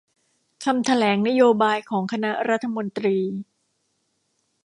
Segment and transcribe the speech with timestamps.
[0.65, 3.17] คำแถลงนโยบายของคณะรัฐมนตรี